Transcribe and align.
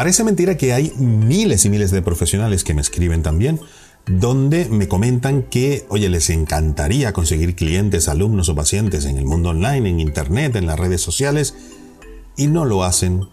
Parece 0.00 0.24
mentira 0.24 0.56
que 0.56 0.72
hay 0.72 0.94
miles 0.96 1.66
y 1.66 1.68
miles 1.68 1.90
de 1.90 2.00
profesionales 2.00 2.64
que 2.64 2.72
me 2.72 2.80
escriben 2.80 3.22
también, 3.22 3.60
donde 4.06 4.64
me 4.64 4.88
comentan 4.88 5.42
que, 5.42 5.84
oye, 5.90 6.08
les 6.08 6.30
encantaría 6.30 7.12
conseguir 7.12 7.54
clientes, 7.54 8.08
alumnos 8.08 8.48
o 8.48 8.54
pacientes 8.54 9.04
en 9.04 9.18
el 9.18 9.26
mundo 9.26 9.50
online, 9.50 9.90
en 9.90 10.00
Internet, 10.00 10.56
en 10.56 10.66
las 10.66 10.78
redes 10.78 11.02
sociales, 11.02 11.54
y 12.34 12.46
no 12.46 12.64
lo 12.64 12.82
hacen, 12.82 13.28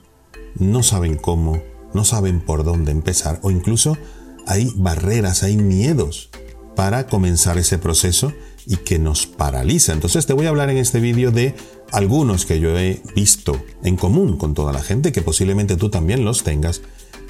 no 0.59 0.83
saben 0.83 1.15
cómo, 1.15 1.63
no 1.93 2.03
saben 2.03 2.41
por 2.41 2.65
dónde 2.65 2.91
empezar, 2.91 3.39
o 3.43 3.49
incluso 3.49 3.97
hay 4.45 4.69
barreras, 4.75 5.43
hay 5.43 5.55
miedos 5.55 6.31
para 6.75 7.07
comenzar 7.07 7.57
ese 7.57 7.77
proceso 7.77 8.33
y 8.65 8.75
que 8.75 8.99
nos 8.99 9.25
paraliza. 9.25 9.93
Entonces 9.93 10.25
te 10.25 10.33
voy 10.33 10.47
a 10.47 10.49
hablar 10.49 10.69
en 10.69 10.79
este 10.79 10.99
vídeo 10.99 11.31
de 11.31 11.55
algunos 11.91 12.45
que 12.45 12.59
yo 12.59 12.77
he 12.77 13.01
visto 13.15 13.61
en 13.83 13.95
común 13.95 14.37
con 14.37 14.53
toda 14.53 14.73
la 14.73 14.81
gente, 14.81 15.11
que 15.11 15.21
posiblemente 15.21 15.77
tú 15.77 15.89
también 15.89 16.25
los 16.25 16.43
tengas, 16.43 16.81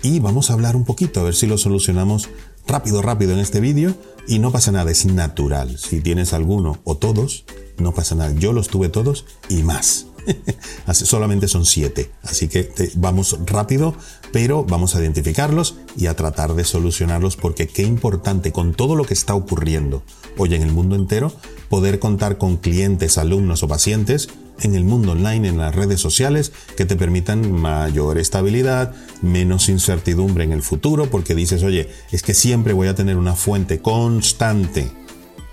y 0.03 0.19
vamos 0.19 0.49
a 0.49 0.53
hablar 0.53 0.75
un 0.75 0.85
poquito 0.85 1.19
a 1.19 1.23
ver 1.23 1.35
si 1.35 1.47
lo 1.47 1.57
solucionamos 1.57 2.29
rápido, 2.67 3.01
rápido 3.01 3.33
en 3.33 3.39
este 3.39 3.59
vídeo 3.59 3.95
y 4.27 4.39
no 4.39 4.51
pasa 4.51 4.71
nada, 4.71 4.91
es 4.91 5.05
natural. 5.05 5.77
Si 5.77 6.01
tienes 6.01 6.33
alguno 6.33 6.79
o 6.83 6.97
todos, 6.97 7.45
no 7.77 7.93
pasa 7.93 8.15
nada. 8.15 8.33
Yo 8.33 8.53
los 8.53 8.67
tuve 8.67 8.89
todos 8.89 9.25
y 9.49 9.63
más. 9.63 10.07
Solamente 10.91 11.47
son 11.47 11.65
siete, 11.65 12.11
así 12.21 12.49
que 12.49 12.69
vamos 12.95 13.39
rápido, 13.45 13.95
pero 14.33 14.65
vamos 14.65 14.95
a 14.95 15.01
identificarlos 15.01 15.75
y 15.95 16.07
a 16.07 16.15
tratar 16.15 16.53
de 16.53 16.65
solucionarlos 16.65 17.37
porque 17.37 17.67
qué 17.67 17.83
importante 17.83 18.51
con 18.51 18.73
todo 18.73 18.95
lo 18.95 19.05
que 19.05 19.13
está 19.13 19.35
ocurriendo 19.35 20.03
hoy 20.37 20.53
en 20.53 20.63
el 20.63 20.73
mundo 20.73 20.95
entero, 20.95 21.31
poder 21.69 21.99
contar 21.99 22.37
con 22.37 22.57
clientes, 22.57 23.17
alumnos 23.17 23.63
o 23.63 23.69
pacientes 23.69 24.27
en 24.61 24.75
el 24.75 24.83
mundo 24.83 25.11
online, 25.11 25.47
en 25.47 25.57
las 25.57 25.75
redes 25.75 25.99
sociales, 25.99 26.51
que 26.75 26.85
te 26.85 26.95
permitan 26.95 27.51
mayor 27.51 28.17
estabilidad, 28.17 28.93
menos 29.21 29.69
incertidumbre 29.69 30.43
en 30.43 30.51
el 30.51 30.61
futuro, 30.61 31.09
porque 31.09 31.35
dices, 31.35 31.63
oye, 31.63 31.89
es 32.11 32.21
que 32.23 32.33
siempre 32.33 32.73
voy 32.73 32.87
a 32.87 32.95
tener 32.95 33.17
una 33.17 33.35
fuente 33.35 33.79
constante 33.79 34.91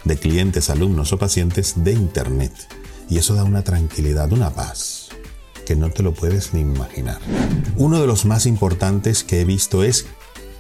de 0.05 0.16
clientes, 0.16 0.70
alumnos 0.70 1.12
o 1.12 1.19
pacientes 1.19 1.74
de 1.77 1.92
Internet. 1.92 2.52
Y 3.08 3.19
eso 3.19 3.34
da 3.34 3.44
una 3.44 3.62
tranquilidad, 3.62 4.33
una 4.33 4.50
paz, 4.50 5.08
que 5.66 5.77
no 5.77 5.91
te 5.91 6.02
lo 6.02 6.14
puedes 6.14 6.55
ni 6.55 6.61
imaginar. 6.61 7.18
Uno 7.77 8.00
de 8.00 8.06
los 8.06 8.24
más 8.24 8.46
importantes 8.46 9.24
que 9.24 9.41
he 9.41 9.44
visto 9.44 9.83
es 9.83 10.06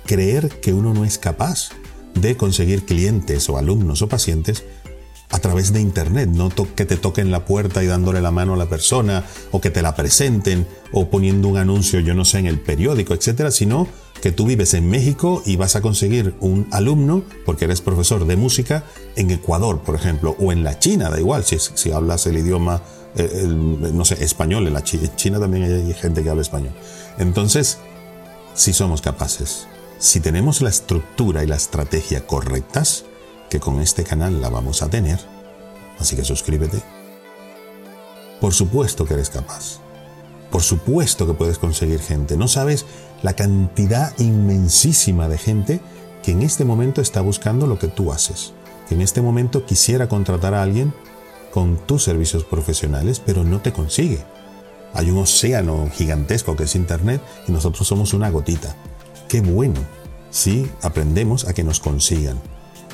creer 0.06 0.48
que 0.60 0.72
uno 0.72 0.92
no 0.92 1.04
es 1.04 1.18
capaz 1.18 1.70
de 2.14 2.36
conseguir 2.36 2.84
clientes 2.84 3.48
o 3.48 3.58
alumnos 3.58 4.02
o 4.02 4.08
pacientes 4.08 4.64
a 5.30 5.38
través 5.38 5.72
de 5.72 5.80
Internet, 5.80 6.28
no 6.28 6.50
que 6.50 6.84
te 6.84 6.96
toquen 6.96 7.30
la 7.30 7.44
puerta 7.44 7.82
y 7.82 7.86
dándole 7.86 8.20
la 8.20 8.30
mano 8.30 8.54
a 8.54 8.56
la 8.56 8.66
persona, 8.66 9.24
o 9.50 9.60
que 9.60 9.70
te 9.70 9.82
la 9.82 9.96
presenten, 9.96 10.66
o 10.92 11.08
poniendo 11.10 11.48
un 11.48 11.56
anuncio, 11.56 12.00
yo 12.00 12.14
no 12.14 12.24
sé, 12.24 12.38
en 12.38 12.46
el 12.46 12.60
periódico, 12.60 13.14
etcétera, 13.14 13.50
sino 13.50 13.88
que 14.20 14.32
tú 14.32 14.46
vives 14.46 14.74
en 14.74 14.88
México 14.88 15.42
y 15.44 15.56
vas 15.56 15.76
a 15.76 15.82
conseguir 15.82 16.34
un 16.40 16.66
alumno, 16.70 17.24
porque 17.44 17.64
eres 17.64 17.80
profesor 17.80 18.26
de 18.26 18.36
música, 18.36 18.84
en 19.16 19.30
Ecuador, 19.30 19.80
por 19.80 19.96
ejemplo, 19.96 20.36
o 20.38 20.52
en 20.52 20.64
la 20.64 20.78
China, 20.78 21.10
da 21.10 21.18
igual, 21.18 21.44
si, 21.44 21.90
hablas 21.90 22.26
el 22.26 22.38
idioma, 22.38 22.82
eh, 23.16 23.44
no 23.46 24.04
sé, 24.04 24.22
español, 24.24 24.66
en 24.66 24.74
la 24.74 24.82
China 24.82 25.40
también 25.40 25.64
hay 25.64 25.94
gente 25.94 26.22
que 26.22 26.30
habla 26.30 26.42
español. 26.42 26.72
Entonces, 27.18 27.78
si 28.54 28.72
somos 28.72 29.02
capaces, 29.02 29.66
si 29.98 30.20
tenemos 30.20 30.62
la 30.62 30.70
estructura 30.70 31.42
y 31.42 31.46
la 31.46 31.56
estrategia 31.56 32.26
correctas, 32.26 33.04
que 33.54 33.60
con 33.60 33.80
este 33.80 34.02
canal 34.02 34.40
la 34.40 34.48
vamos 34.48 34.82
a 34.82 34.90
tener, 34.90 35.20
así 36.00 36.16
que 36.16 36.24
suscríbete. 36.24 36.82
Por 38.40 38.52
supuesto 38.52 39.04
que 39.04 39.14
eres 39.14 39.30
capaz. 39.30 39.78
Por 40.50 40.60
supuesto 40.60 41.24
que 41.24 41.34
puedes 41.34 41.58
conseguir 41.58 42.00
gente. 42.00 42.36
No 42.36 42.48
sabes 42.48 42.84
la 43.22 43.34
cantidad 43.34 44.12
inmensísima 44.18 45.28
de 45.28 45.38
gente 45.38 45.80
que 46.24 46.32
en 46.32 46.42
este 46.42 46.64
momento 46.64 47.00
está 47.00 47.20
buscando 47.20 47.68
lo 47.68 47.78
que 47.78 47.86
tú 47.86 48.10
haces. 48.10 48.54
Que 48.88 48.96
en 48.96 49.02
este 49.02 49.22
momento 49.22 49.64
quisiera 49.64 50.08
contratar 50.08 50.52
a 50.52 50.64
alguien 50.64 50.92
con 51.52 51.76
tus 51.76 52.02
servicios 52.02 52.42
profesionales, 52.42 53.22
pero 53.24 53.44
no 53.44 53.60
te 53.60 53.72
consigue. 53.72 54.18
Hay 54.94 55.12
un 55.12 55.18
océano 55.18 55.88
gigantesco 55.92 56.56
que 56.56 56.64
es 56.64 56.74
Internet 56.74 57.22
y 57.46 57.52
nosotros 57.52 57.86
somos 57.86 58.14
una 58.14 58.30
gotita. 58.30 58.74
Qué 59.28 59.42
bueno 59.42 59.78
si 60.30 60.68
aprendemos 60.82 61.46
a 61.46 61.54
que 61.54 61.62
nos 61.62 61.78
consigan 61.78 62.40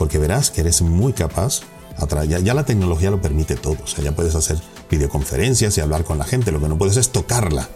porque 0.01 0.19
verás 0.19 0.51
que 0.51 0.63
eres 0.63 0.81
muy 0.81 1.13
capaz. 1.13 1.61
Ya, 2.27 2.39
ya, 2.39 2.55
la 2.55 2.65
tecnología 2.65 3.11
lo 3.11 3.21
permite 3.21 3.55
todo, 3.55 3.77
o 3.85 3.87
sea, 3.87 4.03
ya 4.03 4.13
puedes 4.13 4.35
hacer 4.35 4.57
videoconferencias 4.91 5.77
y 5.77 5.83
hablar 5.83 6.05
con 6.05 6.17
la 6.17 6.25
gente, 6.25 6.51
lo 6.51 6.59
que 6.59 6.69
no 6.69 6.79
puedes 6.79 6.97
es 6.97 7.11
tocarla 7.11 7.69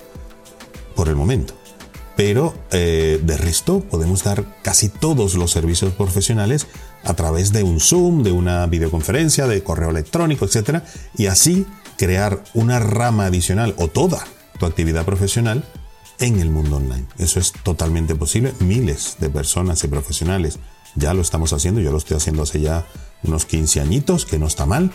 por 0.97 1.11
el 1.11 1.17
momento. 1.17 1.53
Pero 2.17 2.55
eh, 2.71 3.21
de 3.23 3.37
resto 3.37 3.81
podemos 3.81 4.25
dar 4.25 4.43
casi 4.63 4.89
todos 4.89 5.35
los 5.35 5.51
servicios 5.51 5.93
profesionales 5.93 6.67
a 7.03 7.13
través 7.13 7.53
de 7.53 7.63
un 7.63 7.79
Zoom, 7.79 8.23
de 8.23 8.33
una 8.33 8.65
videoconferencia, 8.69 9.47
de 9.47 9.63
correo 9.63 9.91
electrónico, 9.91 10.47
etc. 10.47 10.83
Y 11.19 11.27
así 11.27 11.67
crear 11.99 12.43
una 12.55 12.81
rama 12.81 13.27
adicional 13.27 13.75
o 13.77 13.89
toda 13.89 14.25
tu 14.59 14.65
actividad 14.65 15.05
profesional 15.05 15.63
en 16.21 16.41
el 16.41 16.49
mundo 16.49 16.77
online. 16.77 17.05
Eso 17.19 17.39
es 17.39 17.53
totalmente 17.53 18.15
posible. 18.15 18.55
Miles 18.61 19.17
de 19.21 19.29
personas 19.29 19.85
y 19.85 19.89
profesionales 19.89 20.59
ya 20.95 21.15
lo 21.15 21.23
estamos 21.23 21.53
haciendo, 21.53 21.81
yo 21.81 21.91
lo 21.91 21.99
estoy 21.99 22.17
haciendo 22.17 22.43
hace 22.43 22.61
ya 22.61 22.87
unos 23.23 23.47
15 23.47 23.81
añitos, 23.81 24.27
que 24.27 24.39
no 24.39 24.47
está 24.47 24.67
mal. 24.67 24.93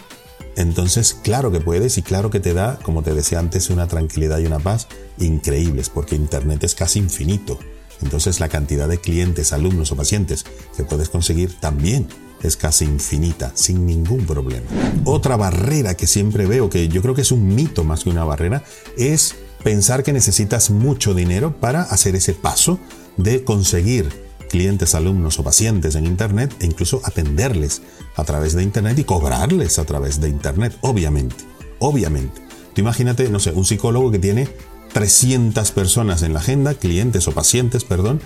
Entonces, 0.56 1.14
claro 1.14 1.52
que 1.52 1.62
puedes 1.62 1.98
y 1.98 2.02
claro 2.02 2.30
que 2.30 2.40
te 2.40 2.54
da, 2.54 2.80
como 2.80 3.02
te 3.02 3.14
decía 3.14 3.40
antes, 3.40 3.70
una 3.70 3.88
tranquilidad 3.88 4.40
y 4.40 4.46
una 4.46 4.60
paz 4.60 4.88
increíbles, 5.18 5.90
porque 5.90 6.16
Internet 6.16 6.64
es 6.64 6.76
casi 6.76 7.00
infinito. 7.00 7.60
Entonces, 8.02 8.40
la 8.40 8.50
cantidad 8.50 8.88
de 8.88 9.00
clientes, 9.00 9.54
alumnos 9.54 9.92
o 9.92 9.96
pacientes 9.96 10.46
que 10.76 10.84
puedes 10.84 11.10
conseguir 11.10 11.60
también 11.60 12.08
es 12.42 12.56
casi 12.56 12.86
infinita, 12.86 13.52
sin 13.56 13.86
ningún 13.86 14.26
problema. 14.26 14.66
Otra 15.04 15.36
barrera 15.36 15.96
que 15.96 16.08
siempre 16.08 16.46
veo, 16.46 16.70
que 16.70 16.88
yo 16.88 17.02
creo 17.02 17.14
que 17.14 17.22
es 17.22 17.31
un 17.31 17.54
mito 17.54 17.84
más 17.84 18.04
que 18.04 18.10
una 18.10 18.24
barrera, 18.24 18.64
es 18.98 19.36
pensar 19.64 20.04
que 20.04 20.14
necesitas 20.14 20.70
mucho 20.70 21.14
dinero 21.14 21.56
para 21.60 21.81
hacer 21.81 22.16
ese 22.16 22.34
paso 22.34 22.80
de 23.18 23.44
conseguir 23.44 24.29
clientes, 24.50 24.96
alumnos 24.96 25.40
o 25.40 25.44
pacientes 25.44 25.96
en 25.96 26.06
Internet 26.06 26.54
e 26.60 26.66
incluso 26.66 27.02
atenderles 27.06 27.82
a 28.16 28.26
través 28.26 28.54
de 28.54 28.64
Internet 28.64 29.00
y 29.00 29.04
cobrarles 29.06 29.80
a 29.80 29.86
través 29.86 30.20
de 30.20 30.28
Internet, 30.28 30.78
obviamente, 30.82 31.36
obviamente. 31.80 32.42
Tú 32.74 32.82
imagínate, 32.82 33.30
no 33.30 33.40
sé, 33.40 33.52
un 33.52 33.66
psicólogo 33.66 34.12
que 34.12 34.20
tiene 34.20 34.50
300 34.94 35.72
personas 35.72 36.24
en 36.24 36.34
la 36.34 36.40
agenda, 36.40 36.74
clientes 36.74 37.28
o 37.28 37.32
pacientes, 37.32 37.86
perdón, 37.86 38.22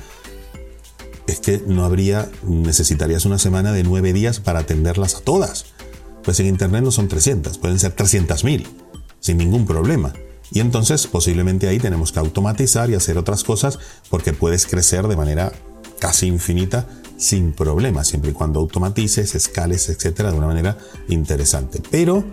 es 1.28 1.39
que 1.39 1.61
no 1.66 1.85
habría, 1.85 2.29
necesitarías 2.44 3.25
una 3.25 3.40
semana 3.40 3.72
de 3.72 3.84
nueve 3.84 4.13
días 4.13 4.40
para 4.40 4.59
atenderlas 4.59 5.16
a 5.16 5.22
todas. 5.22 5.66
Pues 6.23 6.40
en 6.40 6.47
Internet 6.47 6.84
no 6.84 6.91
son 6.91 7.07
300, 7.07 7.57
pueden 7.57 7.79
ser 7.79 7.95
300.000, 7.95 8.66
sin 9.19 9.38
ningún 9.38 9.66
problema. 9.66 10.13
Y 10.51 10.59
entonces 10.59 11.07
posiblemente 11.07 11.67
ahí 11.67 11.79
tenemos 11.79 12.11
que 12.11 12.19
automatizar 12.19 12.90
y 12.90 12.95
hacer 12.95 13.17
otras 13.17 13.44
cosas 13.44 13.79
porque 14.09 14.34
puedes 14.34 14.67
crecer 14.67 15.07
de 15.07 15.16
manera 15.16 15.51
casi 16.03 16.28
infinita 16.28 16.86
sin 17.16 17.53
problema, 17.53 18.03
siempre 18.03 18.31
y 18.31 18.34
cuando 18.34 18.59
automatices, 18.59 19.36
escales, 19.36 19.88
etcétera, 19.88 20.34
de 20.34 20.38
una 20.38 20.47
manera 20.47 20.78
interesante. 21.08 21.81
Pero 21.90 22.25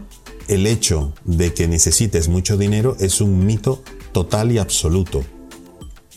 el 0.48 0.66
hecho 0.66 1.12
de 1.24 1.54
que 1.54 1.68
necesites 1.68 2.28
mucho 2.28 2.56
dinero 2.56 2.96
es 2.98 3.20
un 3.20 3.46
mito 3.46 3.84
total 4.10 4.50
y 4.50 4.58
absoluto. 4.58 5.22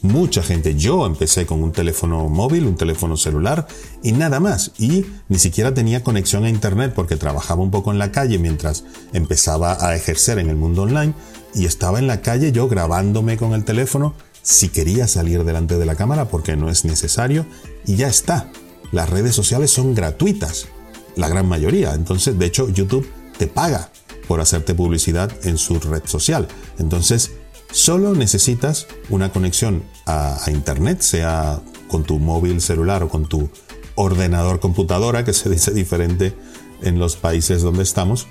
Mucha 0.02 0.42
gente, 0.42 0.74
yo 0.74 1.06
empecé 1.06 1.46
con 1.46 1.62
un 1.62 1.72
teléfono 1.72 2.28
móvil, 2.28 2.66
un 2.66 2.76
teléfono 2.76 3.18
celular 3.18 3.68
y 4.02 4.14
nada 4.14 4.40
más. 4.40 4.72
Y 4.80 5.06
ni 5.30 5.38
siquiera 5.38 5.76
tenía 5.76 6.04
conexión 6.04 6.46
a 6.46 6.50
Internet 6.50 6.94
porque 6.96 7.18
trabajaba 7.18 7.62
un 7.62 7.70
poco 7.70 7.92
en 7.92 8.00
la 8.00 8.12
calle 8.12 8.40
mientras 8.40 8.84
empezaba 9.14 9.78
a 9.80 9.96
ejercer 9.96 10.40
en 10.40 10.50
el 10.50 10.56
mundo 10.56 10.82
online 10.82 11.14
y 11.54 11.66
estaba 11.66 12.00
en 12.00 12.08
la 12.08 12.24
calle 12.24 12.52
yo 12.52 12.68
grabándome 12.68 13.38
con 13.38 13.54
el 13.54 13.64
teléfono 13.64 14.16
si 14.44 14.70
quería 14.70 15.08
salir 15.08 15.44
delante 15.44 15.80
de 15.80 15.86
la 15.86 15.96
cámara 15.96 16.28
porque 16.28 16.56
no 16.56 16.70
es 16.70 16.86
necesario 16.86 17.48
y 17.88 17.96
ya 17.96 18.08
está. 18.08 18.52
Las 18.92 19.10
redes 19.10 19.34
sociales 19.34 19.72
son 19.72 19.96
gratuitas, 19.96 20.68
la 21.16 21.30
gran 21.30 21.48
mayoría. 21.48 21.96
Entonces, 21.96 22.38
de 22.38 22.46
hecho, 22.46 22.70
YouTube 22.70 23.10
te 23.40 23.48
paga 23.48 23.90
por 24.28 24.40
hacerte 24.40 24.76
publicidad 24.76 25.32
en 25.44 25.58
su 25.58 25.80
red 25.80 26.04
social. 26.06 26.48
Entonces, 26.78 27.32
solo 27.72 28.14
necesitas 28.14 28.88
una 29.10 29.32
conexión 29.32 29.84
a, 30.06 30.38
Internet, 30.48 31.02
sea 31.02 31.60
con 31.88 32.04
tu 32.04 32.20
móvil 32.20 32.62
celular 32.62 33.02
o 33.02 33.10
con 33.10 33.28
tu 33.28 33.50
ordenador 33.96 34.60
computadora, 34.60 35.24
que 35.24 35.34
se 35.34 35.50
dice 35.50 35.72
diferente 35.72 36.36
en 36.82 37.00
los 37.00 37.16
países 37.16 37.62
donde 37.62 37.84
estamos, 37.84 38.28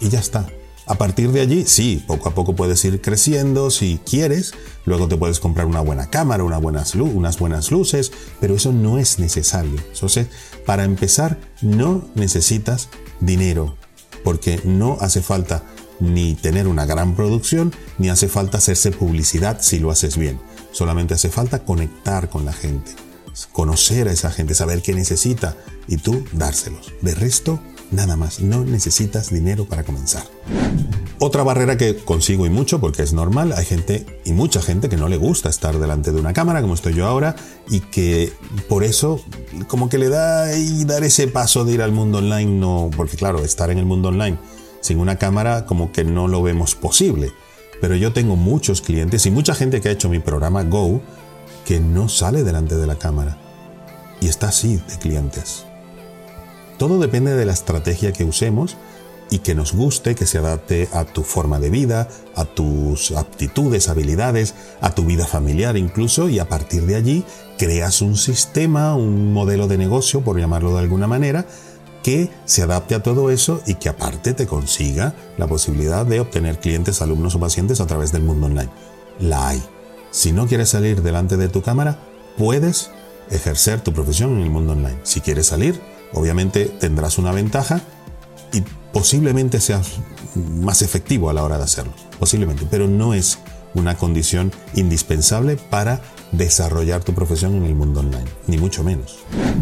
y 0.00 0.08
ya 0.08 0.20
está. 0.20 0.46
A 0.88 0.94
partir 0.94 1.32
de 1.32 1.40
allí, 1.40 1.64
sí, 1.66 2.04
poco 2.06 2.28
a 2.28 2.34
poco 2.34 2.54
puedes 2.54 2.84
ir 2.84 3.00
creciendo 3.00 3.70
si 3.72 3.98
quieres, 4.08 4.54
luego 4.84 5.08
te 5.08 5.16
puedes 5.16 5.40
comprar 5.40 5.66
una 5.66 5.80
buena 5.80 6.10
cámara, 6.10 6.44
unas 6.44 6.60
buenas 7.38 7.70
luces, 7.72 8.12
pero 8.40 8.54
eso 8.54 8.72
no 8.72 8.98
es 8.98 9.18
necesario. 9.18 9.80
Entonces, 9.92 10.28
para 10.64 10.84
empezar, 10.84 11.40
no 11.60 12.08
necesitas 12.14 12.88
dinero, 13.18 13.76
porque 14.22 14.60
no 14.64 14.96
hace 15.00 15.22
falta 15.22 15.64
ni 15.98 16.34
tener 16.34 16.68
una 16.68 16.86
gran 16.86 17.16
producción, 17.16 17.74
ni 17.98 18.08
hace 18.08 18.28
falta 18.28 18.58
hacerse 18.58 18.92
publicidad 18.92 19.58
si 19.60 19.80
lo 19.80 19.90
haces 19.90 20.16
bien. 20.16 20.38
Solamente 20.70 21.14
hace 21.14 21.30
falta 21.30 21.64
conectar 21.64 22.30
con 22.30 22.44
la 22.44 22.52
gente, 22.52 22.92
conocer 23.50 24.06
a 24.06 24.12
esa 24.12 24.30
gente, 24.30 24.54
saber 24.54 24.82
qué 24.82 24.92
necesita 24.92 25.56
y 25.88 25.96
tú 25.96 26.24
dárselos. 26.32 26.92
De 27.02 27.14
resto, 27.14 27.60
nada 27.90 28.16
más. 28.16 28.40
No 28.40 28.64
necesitas 28.64 29.30
dinero 29.30 29.66
para 29.66 29.84
comenzar. 29.84 30.24
Otra 31.18 31.42
barrera 31.42 31.78
que 31.78 31.96
consigo 31.96 32.44
y 32.44 32.50
mucho, 32.50 32.78
porque 32.78 33.02
es 33.02 33.14
normal, 33.14 33.54
hay 33.56 33.64
gente 33.64 34.04
y 34.24 34.32
mucha 34.32 34.60
gente 34.60 34.90
que 34.90 34.98
no 34.98 35.08
le 35.08 35.16
gusta 35.16 35.48
estar 35.48 35.78
delante 35.78 36.12
de 36.12 36.20
una 36.20 36.34
cámara, 36.34 36.60
como 36.60 36.74
estoy 36.74 36.92
yo 36.92 37.06
ahora, 37.06 37.36
y 37.70 37.80
que 37.80 38.32
por 38.68 38.84
eso 38.84 39.24
como 39.66 39.88
que 39.88 39.96
le 39.96 40.10
da 40.10 40.54
y 40.56 40.84
dar 40.84 41.04
ese 41.04 41.26
paso 41.26 41.64
de 41.64 41.72
ir 41.72 41.82
al 41.82 41.92
mundo 41.92 42.18
online, 42.18 42.60
no, 42.60 42.90
porque 42.94 43.16
claro, 43.16 43.42
estar 43.42 43.70
en 43.70 43.78
el 43.78 43.86
mundo 43.86 44.08
online 44.08 44.36
sin 44.86 45.00
una 45.00 45.16
cámara 45.16 45.66
como 45.66 45.90
que 45.90 46.04
no 46.04 46.28
lo 46.28 46.42
vemos 46.42 46.74
posible. 46.74 47.32
Pero 47.80 47.96
yo 47.96 48.12
tengo 48.12 48.36
muchos 48.36 48.80
clientes 48.80 49.26
y 49.26 49.30
mucha 49.30 49.54
gente 49.54 49.80
que 49.80 49.88
ha 49.88 49.92
hecho 49.92 50.08
mi 50.08 50.20
programa 50.20 50.62
Go 50.62 51.02
que 51.64 51.80
no 51.80 52.08
sale 52.08 52.44
delante 52.44 52.76
de 52.76 52.86
la 52.86 52.96
cámara. 52.96 53.38
Y 54.20 54.28
está 54.28 54.48
así 54.48 54.80
de 54.88 54.98
clientes. 54.98 55.65
Todo 56.78 56.98
depende 56.98 57.34
de 57.34 57.46
la 57.46 57.52
estrategia 57.52 58.12
que 58.12 58.24
usemos 58.24 58.76
y 59.30 59.38
que 59.40 59.54
nos 59.54 59.72
guste, 59.72 60.14
que 60.14 60.26
se 60.26 60.38
adapte 60.38 60.88
a 60.92 61.04
tu 61.04 61.22
forma 61.22 61.58
de 61.58 61.70
vida, 61.70 62.08
a 62.34 62.44
tus 62.44 63.10
aptitudes, 63.12 63.88
habilidades, 63.88 64.54
a 64.80 64.94
tu 64.94 65.04
vida 65.04 65.26
familiar 65.26 65.76
incluso, 65.76 66.28
y 66.28 66.38
a 66.38 66.48
partir 66.48 66.86
de 66.86 66.96
allí 66.96 67.24
creas 67.58 68.02
un 68.02 68.16
sistema, 68.16 68.94
un 68.94 69.32
modelo 69.32 69.66
de 69.66 69.78
negocio, 69.78 70.20
por 70.20 70.38
llamarlo 70.38 70.72
de 70.74 70.80
alguna 70.80 71.06
manera, 71.06 71.46
que 72.02 72.30
se 72.44 72.62
adapte 72.62 72.94
a 72.94 73.02
todo 73.02 73.30
eso 73.30 73.60
y 73.66 73.74
que 73.74 73.88
aparte 73.88 74.32
te 74.32 74.46
consiga 74.46 75.14
la 75.38 75.48
posibilidad 75.48 76.06
de 76.06 76.20
obtener 76.20 76.60
clientes, 76.60 77.02
alumnos 77.02 77.34
o 77.34 77.40
pacientes 77.40 77.80
a 77.80 77.86
través 77.86 78.12
del 78.12 78.22
mundo 78.22 78.46
online. 78.46 78.70
La 79.18 79.48
hay. 79.48 79.62
Si 80.12 80.30
no 80.30 80.46
quieres 80.46 80.68
salir 80.68 81.02
delante 81.02 81.36
de 81.36 81.48
tu 81.48 81.62
cámara, 81.62 81.98
puedes 82.38 82.90
ejercer 83.30 83.80
tu 83.80 83.92
profesión 83.92 84.36
en 84.36 84.42
el 84.42 84.50
mundo 84.50 84.74
online. 84.74 85.00
Si 85.02 85.20
quieres 85.20 85.48
salir, 85.48 85.80
obviamente 86.12 86.66
tendrás 86.66 87.18
una 87.18 87.32
ventaja 87.32 87.80
y 88.52 88.62
posiblemente 88.92 89.60
seas 89.60 89.92
más 90.34 90.82
efectivo 90.82 91.30
a 91.30 91.34
la 91.34 91.42
hora 91.42 91.58
de 91.58 91.64
hacerlo, 91.64 91.92
posiblemente, 92.18 92.66
pero 92.70 92.88
no 92.88 93.14
es 93.14 93.38
una 93.74 93.96
condición 93.96 94.52
indispensable 94.74 95.56
para 95.56 96.00
desarrollar 96.32 97.04
tu 97.04 97.14
profesión 97.14 97.54
en 97.54 97.64
el 97.64 97.74
mundo 97.74 98.00
online, 98.00 98.24
ni 98.46 98.58
mucho 98.58 98.82
menos. 98.82 99.18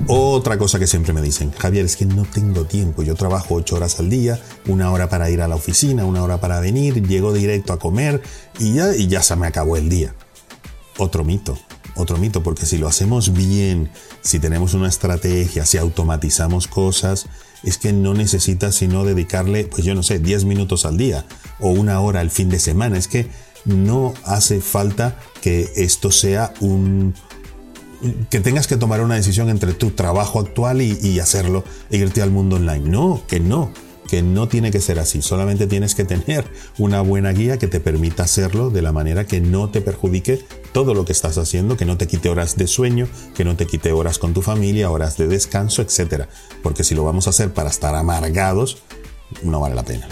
Otra 0.06 0.56
cosa 0.58 0.78
que 0.78 0.86
siempre 0.86 1.12
me 1.12 1.20
dicen, 1.20 1.52
Javier, 1.52 1.84
es 1.84 1.96
que 1.96 2.06
no 2.06 2.24
tengo 2.24 2.64
tiempo, 2.64 3.02
yo 3.02 3.14
trabajo 3.14 3.54
ocho 3.54 3.76
horas 3.76 3.98
al 4.00 4.10
día, 4.10 4.40
una 4.66 4.90
hora 4.90 5.08
para 5.08 5.30
ir 5.30 5.42
a 5.42 5.48
la 5.48 5.56
oficina, 5.56 6.04
una 6.04 6.22
hora 6.22 6.40
para 6.40 6.60
venir, 6.60 7.06
llego 7.06 7.32
directo 7.32 7.72
a 7.72 7.78
comer 7.78 8.22
y 8.58 8.74
ya, 8.74 8.94
y 8.94 9.08
ya 9.08 9.22
se 9.22 9.36
me 9.36 9.46
acabó 9.46 9.76
el 9.76 9.88
día. 9.88 10.14
Otro 10.96 11.24
mito, 11.24 11.58
otro 11.96 12.16
mito, 12.16 12.42
porque 12.42 12.66
si 12.66 12.78
lo 12.78 12.88
hacemos 12.88 13.32
bien, 13.32 13.90
si 14.20 14.38
tenemos 14.38 14.74
una 14.74 14.88
estrategia, 14.88 15.64
si 15.64 15.78
automatizamos 15.78 16.66
cosas, 16.66 17.26
es 17.62 17.78
que 17.78 17.92
no 17.92 18.14
necesitas 18.14 18.74
sino 18.74 19.04
dedicarle, 19.04 19.64
pues 19.64 19.84
yo 19.84 19.94
no 19.94 20.02
sé, 20.02 20.18
10 20.18 20.44
minutos 20.44 20.84
al 20.84 20.96
día 20.96 21.24
o 21.60 21.70
una 21.70 22.00
hora 22.00 22.20
al 22.20 22.30
fin 22.30 22.48
de 22.48 22.58
semana. 22.58 22.98
Es 22.98 23.08
que 23.08 23.28
no 23.64 24.14
hace 24.24 24.60
falta 24.60 25.18
que 25.40 25.70
esto 25.76 26.10
sea 26.10 26.52
un, 26.60 27.14
que 28.30 28.40
tengas 28.40 28.66
que 28.66 28.76
tomar 28.76 29.00
una 29.00 29.14
decisión 29.14 29.48
entre 29.48 29.72
tu 29.72 29.90
trabajo 29.90 30.40
actual 30.40 30.82
y, 30.82 30.98
y, 31.00 31.20
hacerlo 31.20 31.64
e 31.90 31.96
irte 31.96 32.20
al 32.20 32.30
mundo 32.30 32.56
online. 32.56 32.88
No, 32.88 33.22
que 33.26 33.40
no 33.40 33.72
que 34.08 34.22
no 34.22 34.48
tiene 34.48 34.70
que 34.70 34.80
ser 34.80 34.98
así, 34.98 35.22
solamente 35.22 35.66
tienes 35.66 35.94
que 35.94 36.04
tener 36.04 36.44
una 36.78 37.00
buena 37.00 37.32
guía 37.32 37.58
que 37.58 37.68
te 37.68 37.80
permita 37.80 38.24
hacerlo 38.24 38.70
de 38.70 38.82
la 38.82 38.92
manera 38.92 39.26
que 39.26 39.40
no 39.40 39.70
te 39.70 39.80
perjudique 39.80 40.44
todo 40.72 40.94
lo 40.94 41.04
que 41.04 41.12
estás 41.12 41.38
haciendo, 41.38 41.76
que 41.76 41.84
no 41.84 41.96
te 41.96 42.06
quite 42.06 42.28
horas 42.28 42.56
de 42.56 42.66
sueño, 42.66 43.08
que 43.34 43.44
no 43.44 43.56
te 43.56 43.66
quite 43.66 43.92
horas 43.92 44.18
con 44.18 44.34
tu 44.34 44.42
familia, 44.42 44.90
horas 44.90 45.16
de 45.16 45.28
descanso, 45.28 45.82
etc. 45.82 46.24
Porque 46.62 46.84
si 46.84 46.94
lo 46.94 47.04
vamos 47.04 47.26
a 47.26 47.30
hacer 47.30 47.52
para 47.52 47.70
estar 47.70 47.94
amargados, 47.94 48.82
no 49.42 49.60
vale 49.60 49.74
la 49.74 49.84
pena. 49.84 50.06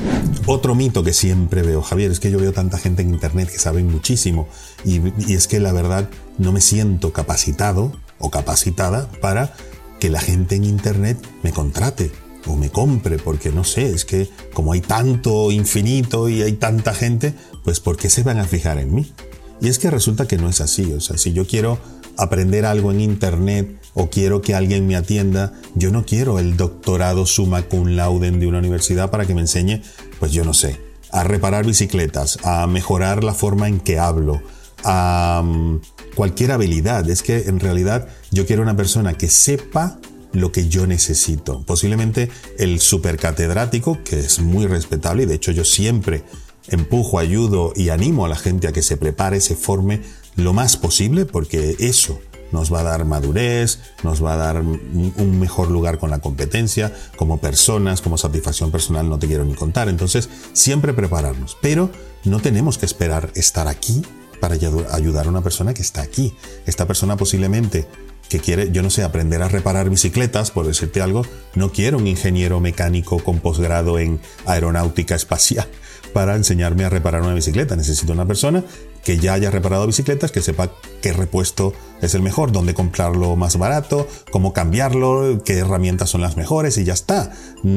Otro 0.47 0.75
mito 0.75 1.05
que 1.05 1.13
siempre 1.13 1.63
veo, 1.63 1.83
Javier, 1.83 2.11
es 2.11 2.21
que 2.21 2.31
yo 2.31 2.39
veo 2.39 2.53
tanta 2.53 2.79
gente 2.79 3.03
en 3.03 3.11
Internet 3.11 3.51
que 3.51 3.59
saben 3.59 3.91
muchísimo 3.91 4.49
y, 4.85 5.01
y 5.19 5.35
es 5.35 5.47
que 5.49 5.61
la 5.61 5.73
verdad 5.73 6.09
no 6.39 6.53
me 6.53 6.61
siento 6.61 7.13
capacitado 7.13 7.93
o 8.19 8.31
capacitada 8.31 9.11
para 9.21 9.53
que 10.01 10.11
la 10.11 10.21
gente 10.21 10.57
en 10.57 10.65
Internet 10.65 11.19
me 11.43 11.53
contrate 11.53 12.11
o 12.47 12.57
me 12.57 12.71
compre, 12.71 13.19
porque 13.19 13.51
no 13.51 13.65
sé, 13.65 13.91
es 13.91 14.05
que 14.05 14.29
como 14.53 14.73
hay 14.73 14.81
tanto 14.81 15.51
infinito 15.51 16.29
y 16.29 16.43
hay 16.43 16.53
tanta 16.53 16.95
gente, 16.95 17.35
pues 17.65 17.81
¿por 17.81 17.97
qué 17.97 18.11
se 18.11 18.23
van 18.23 18.39
a 18.39 18.45
fijar 18.45 18.79
en 18.79 18.95
mí? 18.95 19.13
Y 19.61 19.69
es 19.69 19.79
que 19.79 19.91
resulta 19.91 20.27
que 20.27 20.39
no 20.39 20.49
es 20.49 20.61
así, 20.61 20.93
o 20.93 21.01
sea, 21.01 21.19
si 21.19 21.33
yo 21.33 21.47
quiero 21.47 21.79
aprender 22.17 22.67
algo 22.67 22.91
en 22.91 23.01
internet 23.01 23.81
o 23.95 24.11
quiero 24.11 24.43
que 24.43 24.55
alguien 24.55 24.87
me 24.87 24.97
atienda, 24.97 25.53
yo 25.75 25.91
no 25.91 26.05
quiero 26.05 26.39
el 26.39 26.57
doctorado 26.57 27.27
summa 27.27 27.63
cum 27.63 27.89
laude 27.89 28.31
de 28.31 28.47
una 28.47 28.59
universidad 28.59 29.11
para 29.11 29.27
que 29.27 29.35
me 29.35 29.43
enseñe, 29.43 29.83
pues 30.19 30.33
yo 30.33 30.45
no 30.45 30.55
sé, 30.55 30.81
a 31.11 31.25
reparar 31.25 31.67
bicicletas, 31.67 32.39
a 32.43 32.67
mejorar 32.67 33.23
la 33.23 33.35
forma 33.35 33.69
en 33.69 33.81
que 33.81 33.99
hablo, 33.99 34.43
a 34.85 35.43
mm, 35.45 35.81
cualquier 36.15 36.53
habilidad. 36.53 37.09
Es 37.09 37.23
que 37.23 37.43
en 37.43 37.61
realidad 37.61 38.09
yo 38.31 38.47
quiero 38.47 38.63
una 38.63 38.77
persona 38.77 39.15
que 39.15 39.29
sepa 39.29 39.99
lo 40.33 40.53
que 40.53 40.69
yo 40.69 40.87
necesito. 40.87 41.63
Posiblemente 41.63 42.31
el 42.59 42.81
supercatedrático, 42.81 43.99
que 44.05 44.21
es 44.21 44.41
muy 44.41 44.67
respetable 44.67 45.25
y 45.25 45.27
de 45.27 45.35
hecho 45.35 45.53
yo 45.53 45.65
siempre 45.65 46.25
empujo, 46.69 47.19
ayudo 47.19 47.73
y 47.75 47.89
animo 47.89 48.25
a 48.25 48.29
la 48.29 48.37
gente 48.37 48.69
a 48.69 48.73
que 48.73 48.83
se 48.83 48.97
prepare, 48.97 49.41
se 49.41 49.57
forme 49.57 50.01
lo 50.37 50.53
más 50.53 50.77
posible 50.77 51.27
porque 51.27 51.77
eso 51.79 52.21
nos 52.53 52.73
va 52.73 52.81
a 52.81 52.85
dar 52.85 53.05
madurez, 53.05 53.81
nos 54.03 54.23
va 54.23 54.35
a 54.35 54.37
dar 54.37 54.61
un 54.61 55.41
mejor 55.41 55.71
lugar 55.71 55.99
con 55.99 56.11
la 56.11 56.21
competencia, 56.21 56.95
como 57.17 57.39
personas, 57.39 58.03
como 58.03 58.19
satisfacción 58.19 58.71
personal, 58.71 59.09
no 59.09 59.19
te 59.19 59.27
quiero 59.27 59.45
ni 59.45 59.55
contar. 59.55 59.89
Entonces, 59.89 60.29
siempre 60.53 60.93
prepararnos. 60.93 61.57
Pero 61.63 61.91
no 62.25 62.41
tenemos 62.41 62.77
que 62.77 62.87
esperar 62.87 63.31
estar 63.35 63.69
aquí 63.69 64.03
para 64.39 64.55
ayudar 64.55 65.27
a 65.27 65.31
una 65.31 65.41
persona 65.41 65.73
que 65.73 65.83
está 65.83 66.03
aquí. 66.03 66.35
Esta 66.67 66.87
persona 66.87 67.17
posiblemente 67.17 67.87
que 68.33 68.41
quiere, 68.41 68.71
yo 68.73 68.83
no 68.83 68.89
sé, 68.89 69.03
aprender 69.03 69.43
a 69.43 69.49
reparar 69.49 69.91
bicicletas, 69.91 70.51
por 70.51 70.67
decirte 70.67 71.03
algo, 71.03 71.27
no 71.55 71.71
quiero 71.71 71.99
un 71.99 72.07
ingeniero 72.07 72.61
mecánico 72.61 73.23
con 73.23 73.41
posgrado 73.41 73.99
en 73.99 74.21
aeronáutica 74.47 75.15
espacial 75.15 75.69
para 76.15 76.35
enseñarme 76.35 76.87
a 76.87 76.89
reparar 76.89 77.21
una 77.21 77.35
bicicleta. 77.35 77.77
Necesito 77.77 78.15
una 78.15 78.25
persona 78.25 78.65
que 79.05 79.19
ya 79.19 79.35
haya 79.35 79.51
reparado 79.51 79.87
bicicletas, 79.87 80.33
que 80.33 80.41
sepa 80.41 80.73
qué 81.03 81.13
repuesto 81.13 81.75
es 82.01 82.15
el 82.15 82.23
mejor, 82.23 82.53
dónde 82.53 82.73
comprarlo 82.73 83.37
más 83.37 83.59
barato, 83.59 84.09
cómo 84.31 84.55
cambiarlo, 84.55 85.43
qué 85.45 85.59
herramientas 85.59 86.09
son 86.09 86.23
las 86.23 86.39
mejores 86.39 86.79
y 86.79 86.85
ya 86.85 86.95
está. 86.95 87.33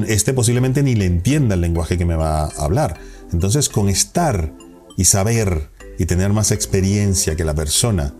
Este 0.07 0.31
posiblemente 0.31 0.83
ni 0.83 0.95
le 0.95 1.05
entienda 1.05 1.55
el 1.55 1.61
lenguaje 1.61 1.97
que 1.97 2.05
me 2.05 2.15
va 2.15 2.45
a 2.45 2.63
hablar. 2.63 2.97
Entonces, 3.33 3.67
con 3.67 3.89
estar 3.89 4.53
y 4.95 5.03
saber 5.03 5.69
y 5.99 6.05
tener 6.05 6.31
más 6.31 6.51
experiencia 6.51 7.35
que 7.35 7.43
la 7.43 7.55
persona 7.55 8.13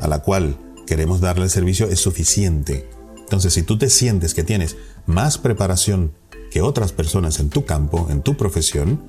a 0.00 0.08
la 0.08 0.20
cual 0.20 0.56
queremos 0.92 1.22
darle 1.22 1.44
el 1.44 1.50
servicio 1.50 1.88
es 1.88 2.00
suficiente. 2.00 2.86
Entonces, 3.16 3.54
si 3.54 3.62
tú 3.62 3.78
te 3.78 3.88
sientes 3.88 4.34
que 4.34 4.44
tienes 4.44 4.76
más 5.06 5.38
preparación 5.38 6.12
que 6.50 6.60
otras 6.60 6.92
personas 6.92 7.40
en 7.40 7.48
tu 7.48 7.64
campo, 7.64 8.08
en 8.10 8.20
tu 8.20 8.36
profesión, 8.36 9.02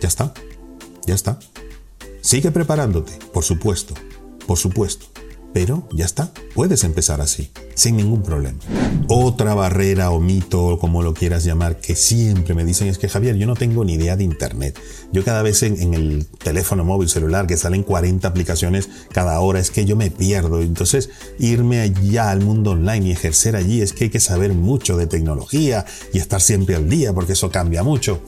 ya 0.00 0.08
está, 0.08 0.32
ya 1.06 1.14
está. 1.14 1.38
Sigue 2.22 2.50
preparándote, 2.52 3.12
por 3.34 3.44
supuesto, 3.44 3.92
por 4.46 4.56
supuesto. 4.56 5.08
Pero 5.56 5.88
ya 5.90 6.04
está, 6.04 6.32
puedes 6.54 6.84
empezar 6.84 7.22
así, 7.22 7.50
sin 7.74 7.96
ningún 7.96 8.22
problema. 8.22 8.58
Otra 9.08 9.54
barrera 9.54 10.10
o 10.10 10.20
mito, 10.20 10.76
como 10.78 11.02
lo 11.02 11.14
quieras 11.14 11.44
llamar, 11.44 11.80
que 11.80 11.96
siempre 11.96 12.52
me 12.52 12.62
dicen 12.62 12.88
es 12.88 12.98
que 12.98 13.08
Javier, 13.08 13.36
yo 13.36 13.46
no 13.46 13.54
tengo 13.54 13.82
ni 13.82 13.94
idea 13.94 14.18
de 14.18 14.24
Internet. 14.24 14.78
Yo 15.14 15.24
cada 15.24 15.40
vez 15.40 15.62
en, 15.62 15.94
el 15.94 16.26
teléfono 16.26 16.84
móvil 16.84 17.08
celular 17.08 17.46
que 17.46 17.56
salen 17.56 17.84
40 17.84 18.28
aplicaciones 18.28 18.90
cada 19.14 19.40
hora, 19.40 19.58
es 19.58 19.70
que 19.70 19.86
yo 19.86 19.96
me 19.96 20.10
pierdo. 20.10 20.60
Entonces, 20.60 21.08
irme 21.38 21.80
allá 21.80 22.30
al 22.30 22.42
mundo 22.42 22.72
online 22.72 23.06
y 23.06 23.12
ejercer 23.12 23.56
allí 23.56 23.80
es 23.80 23.94
que 23.94 24.04
hay 24.04 24.10
que 24.10 24.20
saber 24.20 24.52
mucho 24.52 24.98
de 24.98 25.06
tecnología 25.06 25.86
y 26.12 26.18
estar 26.18 26.42
siempre 26.42 26.76
al 26.76 26.86
día, 26.90 27.14
porque 27.14 27.32
eso 27.32 27.50
cambia 27.50 27.82
mucho. 27.82 28.20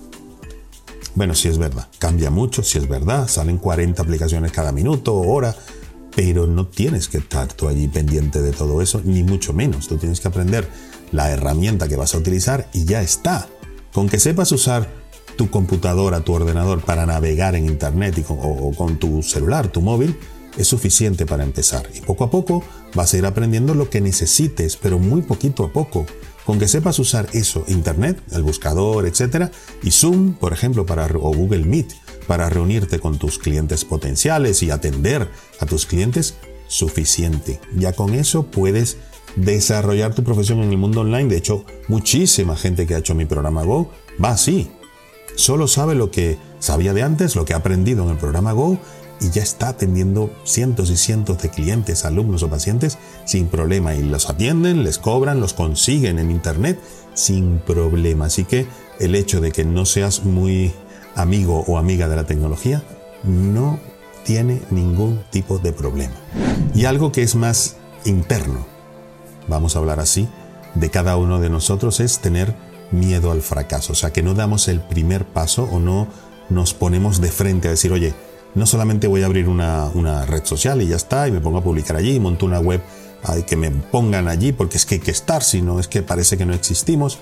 Bueno, 1.15 1.35
si 1.35 1.49
es 1.49 1.59
verdad, 1.59 1.89
cambia 1.99 2.31
mucho, 2.31 2.63
si 2.63 2.79
es 2.79 2.89
verdad, 2.89 3.29
salen 3.29 3.59
40 3.59 4.01
aplicaciones 4.01 4.51
cada 4.53 4.73
minuto 4.73 5.15
o 5.15 5.31
hora, 5.31 5.55
pero 6.19 6.49
no 6.49 6.67
tienes 6.67 7.07
que 7.07 7.19
estar 7.19 7.53
tú 7.53 7.69
allí 7.69 7.87
pendiente 7.87 8.43
de 8.43 8.51
todo 8.51 8.83
eso, 8.83 9.01
ni 9.05 9.23
mucho 9.23 9.53
menos. 9.53 9.87
Tú 9.87 9.99
tienes 9.99 10.19
que 10.19 10.27
aprender 10.27 10.69
la 11.13 11.31
herramienta 11.31 11.87
que 11.87 11.95
vas 11.95 12.13
a 12.13 12.19
utilizar 12.19 12.69
y 12.75 12.87
ya 12.87 13.03
está. 13.03 13.47
Con 13.93 14.09
que 14.09 14.19
sepas 14.19 14.51
usar 14.51 14.89
tu 15.37 15.49
computadora, 15.49 16.23
tu 16.23 16.33
ordenador 16.33 16.81
para 16.81 17.07
navegar 17.07 17.55
en 17.55 17.67
Internet 17.67 18.19
y 18.19 18.23
con, 18.23 18.37
o, 18.41 18.73
con 18.73 18.99
tu 18.99 19.23
celular, 19.23 19.69
tu 19.69 19.81
móvil, 19.81 20.19
es 20.57 20.67
suficiente 20.67 21.25
para 21.25 21.45
empezar. 21.45 21.89
Y 21.95 22.01
poco 22.01 22.25
a 22.25 22.31
poco 22.33 22.65
vas 22.97 23.15
a 23.15 23.19
ir 23.19 23.25
aprendiendo 23.25 23.75
lo 23.75 23.89
que 23.89 24.01
necesites, 24.01 24.77
pero 24.77 24.99
muy 24.99 25.23
poquito 25.23 25.67
a 25.67 25.73
poco. 25.73 26.05
Con 26.45 26.59
que 26.59 26.67
sepas 26.67 26.99
usar 26.99 27.29
eso, 27.33 27.63
Internet, 27.69 28.21
el 28.33 28.43
buscador, 28.43 29.07
etc. 29.07 29.53
Y 29.85 29.93
Zoom, 29.93 30.33
por 30.33 30.53
ejemplo, 30.53 30.85
para, 30.85 31.07
o 31.07 31.33
Google 31.33 31.65
Meet, 31.65 31.93
para 32.29 32.49
reunirte 32.49 33.01
con 33.01 33.19
tus 33.19 33.39
clientes 33.39 33.85
potenciales 33.85 34.63
y 34.63 34.71
atender 34.71 35.29
a 35.59 35.67
tus 35.67 35.87
clientes, 35.87 36.37
suficiente. 36.69 37.59
Ya 37.75 37.95
con 37.95 38.15
eso 38.15 38.45
puedes 38.45 38.99
desarrollar 39.35 40.15
tu 40.15 40.23
profesión 40.23 40.63
en 40.63 40.71
el 40.71 40.79
mundo 40.79 41.01
online. 41.01 41.31
De 41.31 41.39
hecho, 41.39 41.65
muchísima 41.89 42.55
gente 42.55 42.87
que 42.87 42.95
ha 42.95 42.99
hecho 42.99 43.15
mi 43.15 43.25
programa 43.25 43.65
Go 43.65 43.91
va 44.23 44.31
así. 44.31 44.71
Solo 45.35 45.67
sabe 45.67 45.95
lo 45.95 46.11
que 46.11 46.39
sabía 46.61 46.93
de 46.93 47.03
antes, 47.03 47.35
lo 47.35 47.45
que 47.45 47.55
ha 47.55 47.59
aprendido 47.59 48.05
en 48.05 48.11
el 48.11 48.19
programa 48.19 48.53
Go 48.53 48.79
y 49.21 49.31
ya 49.31 49.43
está 49.43 49.69
atendiendo 49.71 50.31
cientos 50.45 50.91
y 50.91 50.97
cientos 50.97 51.43
de 51.43 51.49
clientes, 51.49 52.05
alumnos 52.05 52.43
o 52.43 52.51
pacientes 52.51 52.99
sin 53.25 53.47
problema 53.47 53.95
y 53.95 54.03
los 54.03 54.29
atienden, 54.29 54.85
les 54.85 54.99
cobran, 54.99 55.41
los 55.41 55.55
consiguen 55.55 56.19
en 56.19 56.31
internet 56.31 56.79
sin 57.15 57.59
problema. 57.59 58.27
Así 58.27 58.45
que 58.45 58.67
el 59.01 59.15
hecho 59.15 59.41
de 59.41 59.51
que 59.51 59.65
no 59.65 59.87
seas 59.87 60.25
muy 60.25 60.73
amigo 61.19 61.65
o 61.67 61.79
amiga 61.79 62.09
de 62.09 62.17
la 62.17 62.25
tecnología 62.25 62.83
no 63.25 63.79
tiene 64.25 64.63
ningún 64.71 65.23
tipo 65.31 65.59
de 65.59 65.73
problema. 65.73 66.15
Y 66.75 66.85
algo 66.85 67.13
que 67.13 67.23
es 67.23 67.35
más 67.35 67.77
interno, 68.05 68.67
vamos 69.49 69.75
a 69.75 69.81
hablar 69.81 70.01
así, 70.01 70.29
de 70.75 70.91
cada 70.91 71.17
uno 71.17 71.41
de 71.41 71.51
nosotros 71.51 72.01
es 72.01 72.21
tener 72.21 72.55
miedo 72.91 73.33
al 73.33 73.43
fracaso. 73.43 73.93
O 73.93 73.97
sea, 73.97 74.13
que 74.13 74.23
no 74.23 74.35
damos 74.35 74.69
el 74.69 74.81
primer 74.81 75.25
paso 75.27 75.69
o 75.71 75.81
no 75.81 76.09
nos 76.49 76.73
ponemos 76.73 77.21
de 77.21 77.31
frente 77.31 77.69
a 77.69 77.73
decir, 77.73 77.93
oye, 77.93 78.15
no 78.55 78.67
solamente 78.67 79.07
voy 79.07 79.23
a 79.23 79.27
abrir 79.27 79.49
una, 79.49 80.25
red 80.25 80.45
social 80.45 80.81
y 80.83 80.89
ya 80.89 80.97
está, 80.97 81.29
y 81.29 81.33
me 81.33 81.41
pongo 81.41 81.59
a 81.59 81.65
publicar 81.65 81.97
allí, 81.97 82.15
y 82.15 82.21
monto 82.21 82.47
una 82.47 82.61
web 82.61 82.81
hay 83.25 83.43
que 83.43 83.57
me 83.57 83.71
pongan 83.71 84.29
allí 84.29 84.53
porque 84.53 84.77
es 84.77 84.87
que 84.87 84.97
hay 84.97 85.01
que 85.01 85.11
estar, 85.11 85.43
sino 85.43 85.81
es 85.81 85.89
que 85.89 86.03
parece 86.03 86.39
que 86.39 86.47
no 86.47 86.55
existimos, 86.55 87.19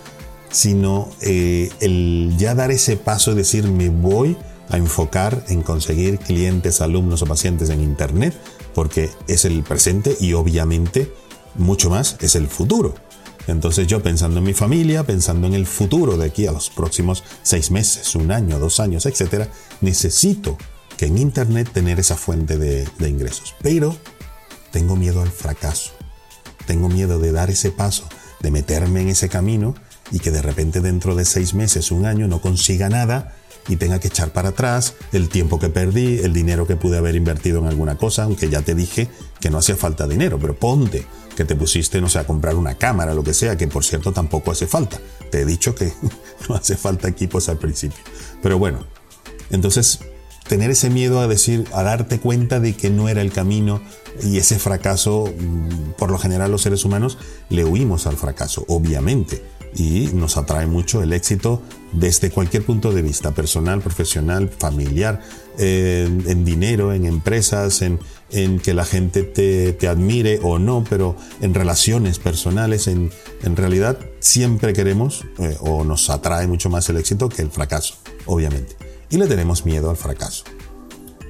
sino 0.50 1.08
eh, 1.20 1.70
el 1.80 2.34
ya 2.38 2.54
dar 2.54 2.70
ese 2.70 2.96
paso 2.96 3.32
y 3.32 3.34
decir 3.34 3.68
me 3.68 3.88
voy 3.88 4.36
a 4.68 4.76
enfocar 4.76 5.44
en 5.48 5.62
conseguir 5.62 6.18
clientes, 6.18 6.80
alumnos 6.80 7.22
o 7.22 7.26
pacientes 7.26 7.70
en 7.70 7.80
Internet, 7.80 8.34
porque 8.74 9.10
es 9.28 9.44
el 9.44 9.62
presente 9.62 10.16
y 10.20 10.32
obviamente 10.32 11.12
mucho 11.54 11.90
más 11.90 12.16
es 12.20 12.34
el 12.34 12.48
futuro. 12.48 12.94
Entonces 13.46 13.86
yo 13.86 14.02
pensando 14.02 14.38
en 14.38 14.44
mi 14.44 14.54
familia, 14.54 15.04
pensando 15.04 15.46
en 15.46 15.54
el 15.54 15.66
futuro 15.66 16.16
de 16.16 16.26
aquí 16.26 16.46
a 16.46 16.52
los 16.52 16.68
próximos 16.68 17.22
seis 17.42 17.70
meses, 17.70 18.14
un 18.16 18.32
año, 18.32 18.58
dos 18.58 18.80
años, 18.80 19.06
etc., 19.06 19.48
necesito 19.80 20.58
que 20.96 21.06
en 21.06 21.18
Internet 21.18 21.70
tener 21.72 22.00
esa 22.00 22.16
fuente 22.16 22.58
de 22.58 23.08
ingresos. 23.08 23.54
Pero 23.62 23.96
tengo 24.72 24.96
miedo 24.96 25.22
al 25.22 25.30
fracaso. 25.30 25.92
Tengo 26.66 26.88
miedo 26.88 27.18
de 27.18 27.32
dar 27.32 27.50
ese 27.50 27.70
paso, 27.70 28.08
de 28.40 28.50
meterme 28.50 29.00
en 29.02 29.08
ese 29.08 29.28
camino 29.28 29.74
y 30.10 30.18
que 30.18 30.30
de 30.30 30.42
repente 30.42 30.80
dentro 30.80 31.14
de 31.14 31.24
seis 31.24 31.54
meses, 31.54 31.90
un 31.90 32.06
año, 32.06 32.28
no 32.28 32.40
consiga 32.40 32.88
nada 32.88 33.34
y 33.68 33.76
tenga 33.76 33.98
que 33.98 34.08
echar 34.08 34.32
para 34.32 34.50
atrás 34.50 34.94
el 35.12 35.28
tiempo 35.28 35.58
que 35.58 35.68
perdí, 35.68 36.20
el 36.20 36.32
dinero 36.32 36.66
que 36.66 36.76
pude 36.76 36.98
haber 36.98 37.16
invertido 37.16 37.58
en 37.58 37.66
alguna 37.66 37.96
cosa, 37.96 38.24
aunque 38.24 38.48
ya 38.48 38.62
te 38.62 38.74
dije 38.74 39.08
que 39.40 39.50
no 39.50 39.58
hacía 39.58 39.76
falta 39.76 40.06
dinero, 40.06 40.38
pero 40.38 40.56
ponte 40.56 41.06
que 41.36 41.44
te 41.44 41.54
pusiste, 41.54 42.00
no 42.00 42.08
sé, 42.08 42.18
a 42.18 42.26
comprar 42.26 42.54
una 42.54 42.76
cámara, 42.76 43.12
lo 43.12 43.22
que 43.22 43.34
sea, 43.34 43.56
que 43.56 43.68
por 43.68 43.84
cierto 43.84 44.12
tampoco 44.12 44.52
hace 44.52 44.66
falta. 44.66 44.98
Te 45.30 45.42
he 45.42 45.44
dicho 45.44 45.74
que 45.74 45.92
no 46.48 46.54
hace 46.54 46.76
falta 46.76 47.08
equipos 47.08 47.48
al 47.48 47.58
principio. 47.58 47.98
Pero 48.42 48.58
bueno, 48.58 48.86
entonces 49.50 50.00
tener 50.48 50.70
ese 50.70 50.88
miedo 50.88 51.20
a 51.20 51.26
decir, 51.26 51.66
a 51.72 51.82
darte 51.82 52.20
cuenta 52.20 52.60
de 52.60 52.74
que 52.74 52.88
no 52.88 53.08
era 53.08 53.20
el 53.20 53.32
camino 53.32 53.82
y 54.22 54.38
ese 54.38 54.58
fracaso, 54.58 55.26
mm, 55.38 55.92
por 55.98 56.10
lo 56.10 56.18
general 56.18 56.50
los 56.50 56.62
seres 56.62 56.84
humanos 56.84 57.18
le 57.50 57.64
huimos 57.64 58.06
al 58.06 58.16
fracaso, 58.16 58.64
obviamente 58.68 59.42
y 59.76 60.08
nos 60.14 60.38
atrae 60.38 60.66
mucho 60.66 61.02
el 61.02 61.12
éxito 61.12 61.62
desde 61.92 62.30
cualquier 62.30 62.64
punto 62.64 62.92
de 62.92 63.02
vista, 63.02 63.32
personal, 63.32 63.80
profesional, 63.80 64.48
familiar, 64.48 65.20
en 65.58 66.44
dinero, 66.44 66.92
en 66.92 67.04
empresas, 67.04 67.82
en, 67.82 67.98
que 68.58 68.74
la 68.74 68.84
gente 68.84 69.22
te, 69.22 69.88
admire 69.88 70.40
o 70.42 70.58
no, 70.58 70.84
pero 70.88 71.16
en 71.40 71.54
relaciones 71.54 72.18
personales, 72.18 72.88
en, 72.88 73.10
realidad 73.54 73.98
siempre 74.18 74.72
queremos 74.72 75.24
eh, 75.38 75.56
o 75.60 75.84
nos 75.84 76.10
atrae 76.10 76.46
mucho 76.46 76.68
más 76.70 76.88
el 76.88 76.96
éxito 76.96 77.28
que 77.28 77.42
el 77.42 77.50
fracaso, 77.50 77.96
obviamente. 78.24 78.76
Y 79.10 79.18
le 79.18 79.26
tenemos 79.26 79.64
miedo 79.64 79.90
al 79.90 79.96
fracaso. 79.96 80.44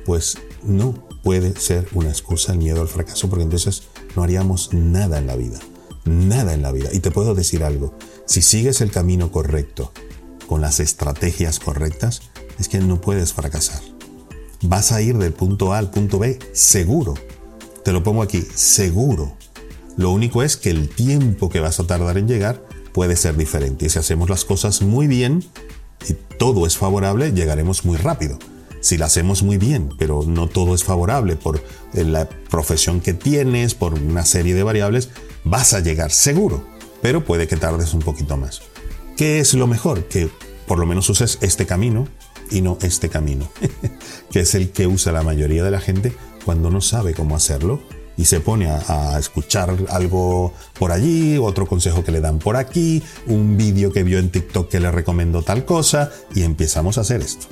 Pues 0.07 0.38
no 0.62 0.95
puede 1.23 1.57
ser 1.57 1.88
una 1.93 2.09
excusa 2.09 2.53
el 2.53 2.59
miedo 2.59 2.81
al 2.81 2.88
fracaso 2.88 3.29
porque 3.29 3.43
entonces 3.43 3.83
no 4.15 4.23
haríamos 4.23 4.73
nada 4.73 5.19
en 5.19 5.26
la 5.26 5.37
vida. 5.37 5.59
Nada 6.05 6.55
en 6.55 6.62
la 6.62 6.71
vida. 6.71 6.88
Y 6.93 7.00
te 7.00 7.11
puedo 7.11 7.35
decir 7.35 7.65
algo, 7.65 7.93
si 8.26 8.42
sigues 8.42 8.80
el 8.80 8.90
camino 8.90 9.30
correcto, 9.30 9.92
con 10.49 10.61
las 10.61 10.80
estrategias 10.80 11.61
correctas, 11.61 12.23
es 12.59 12.68
que 12.68 12.80
no 12.80 13.00
puedes 13.00 13.33
fracasar. 13.33 13.80
Vas 14.62 14.92
a 14.92 15.00
ir 15.00 15.16
del 15.18 15.33
punto 15.33 15.73
A 15.73 15.78
al 15.78 15.90
punto 15.90 16.18
B 16.18 16.38
seguro. 16.52 17.14
Te 17.85 17.92
lo 17.92 18.02
pongo 18.02 18.23
aquí, 18.23 18.45
seguro. 18.54 19.37
Lo 19.97 20.11
único 20.11 20.42
es 20.42 20.56
que 20.56 20.71
el 20.71 20.88
tiempo 20.88 21.49
que 21.49 21.61
vas 21.61 21.78
a 21.78 21.87
tardar 21.87 22.18
en 22.18 22.26
llegar 22.26 22.64
puede 22.92 23.16
ser 23.16 23.37
diferente. 23.37 23.87
Y 23.87 23.90
si 23.90 23.99
hacemos 23.99 24.28
las 24.28 24.45
cosas 24.45 24.83
muy 24.83 25.06
bien 25.06 25.45
y 26.09 26.14
todo 26.38 26.66
es 26.66 26.76
favorable, 26.76 27.33
llegaremos 27.33 27.85
muy 27.85 27.97
rápido. 27.97 28.38
Si 28.80 28.99
la 28.99 29.06
hacemos 29.06 29.42
muy 29.42 29.56
bien, 29.56 29.90
pero 29.99 30.25
no 30.26 30.49
todo 30.49 30.75
es 30.75 30.85
favorable 30.85 31.37
por 31.37 31.62
la 31.92 32.28
profesión 32.28 33.00
que 33.00 33.14
tienes, 33.14 33.75
por 33.75 33.95
una 33.95 34.25
serie 34.25 34.54
de 34.54 34.62
variables, 34.62 35.11
vas 35.45 35.75
a 35.75 35.80
llegar 35.80 36.11
seguro 36.11 36.75
pero 37.07 37.25
puede 37.25 37.47
que 37.47 37.57
tardes 37.57 37.95
un 37.95 38.01
poquito 38.01 38.37
más. 38.37 38.63
¿Qué 39.17 39.39
es 39.39 39.55
lo 39.55 39.69
mejor? 39.69 40.09
Que 40.09 40.29
por 40.67 40.81
lo 40.81 40.87
menos 40.87 41.09
uses 41.09 41.39
este 41.41 41.65
camino 41.65 42.09
y 42.51 42.63
no 42.63 42.79
este 42.83 43.09
camino, 43.09 43.49
que 44.33 44.41
es 44.41 44.57
el 44.57 44.71
que 44.71 44.89
usa 44.89 45.13
la 45.13 45.23
mayoría 45.23 45.63
de 45.63 45.71
la 45.71 45.79
gente 45.79 46.13
cuando 46.45 46.69
no 46.69 46.81
sabe 46.81 47.15
cómo 47.15 47.37
hacerlo 47.37 47.81
y 48.17 48.25
se 48.25 48.41
pone 48.41 48.69
a, 48.69 49.17
escuchar 49.21 49.73
algo 49.91 50.53
por 50.81 50.91
allí, 50.91 51.39
otro 51.39 51.69
consejo 51.69 52.03
que 52.03 52.11
le 52.11 52.21
dan 52.21 52.41
por 52.41 52.57
aquí, 52.57 53.05
un 53.29 53.57
vídeo 53.57 53.93
que 53.93 54.03
vio 54.03 54.19
en 54.19 54.31
TikTok 54.31 54.69
que 54.69 54.81
le 54.81 54.91
recomendó 54.91 55.43
tal 55.43 55.65
cosa 55.65 56.11
y 56.35 56.43
empezamos 56.43 56.99
a 56.99 57.03
hacer 57.03 57.21
esto 57.21 57.47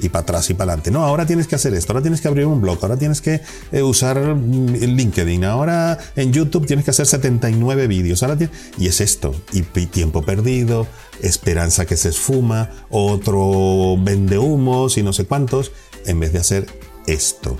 y 0.00 0.08
para 0.08 0.22
atrás 0.22 0.50
y 0.50 0.54
para 0.54 0.72
adelante. 0.72 0.90
No, 0.90 1.04
ahora 1.04 1.26
tienes 1.26 1.46
que 1.46 1.54
hacer 1.54 1.74
esto, 1.74 1.92
ahora 1.92 2.02
tienes 2.02 2.20
que 2.20 2.28
abrir 2.28 2.46
un 2.46 2.60
blog, 2.60 2.78
ahora 2.82 2.96
tienes 2.96 3.20
que 3.20 3.40
eh, 3.72 3.82
usar 3.82 4.18
mm, 4.18 4.74
LinkedIn, 4.74 5.44
ahora 5.44 5.98
en 6.16 6.32
YouTube 6.32 6.66
tienes 6.66 6.84
que 6.84 6.90
hacer 6.90 7.06
79 7.06 7.86
vídeos, 7.86 8.22
ahora 8.22 8.38
y 8.78 8.86
es 8.86 9.00
esto, 9.00 9.34
y, 9.52 9.62
tiempo 9.62 10.22
perdido, 10.22 10.86
esperanza 11.22 11.86
que 11.86 11.96
se 11.96 12.10
esfuma, 12.10 12.70
otro 12.90 13.96
vende 13.98 14.38
humos 14.38 14.98
y 14.98 15.02
no 15.02 15.12
sé 15.12 15.24
cuántos, 15.24 15.72
en 16.06 16.20
vez 16.20 16.32
de 16.32 16.38
hacer 16.38 16.66
esto. 17.06 17.56